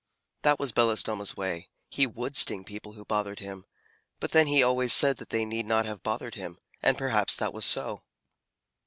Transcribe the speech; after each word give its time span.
That 0.41 0.57
was 0.57 0.71
Belostoma's 0.71 1.37
way. 1.37 1.69
He 1.87 2.07
would 2.07 2.35
sting 2.35 2.63
people 2.63 2.93
who 2.93 3.05
bothered 3.05 3.37
him, 3.37 3.65
but 4.19 4.31
then 4.31 4.47
he 4.47 4.63
always 4.63 4.93
said 4.93 5.17
that 5.17 5.29
they 5.29 5.45
need 5.45 5.67
not 5.67 5.85
have 5.85 6.01
bothered 6.01 6.33
him. 6.33 6.57
And 6.81 6.97
perhaps 6.97 7.35
that 7.35 7.53
was 7.53 7.65
so. 7.65 8.01